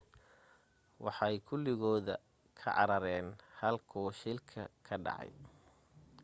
waxay 1.05 1.35
kuligooda 1.47 2.13
ka 2.59 2.69
carareen 2.77 3.27
halkuu 3.59 4.09
shilka 4.21 4.61
ka 4.87 4.95
dhacay 5.05 5.31